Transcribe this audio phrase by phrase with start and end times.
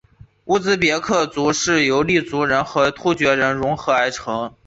[0.45, 4.51] 乌兹别克族是由粟特人和突厥人溶合而成。